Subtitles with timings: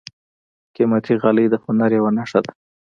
[0.75, 2.51] قیمتي غالۍ د هنر یوه نښه ده.